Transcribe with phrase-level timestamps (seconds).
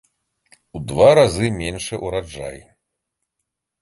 [0.77, 2.59] У два разы меншы ўраджай.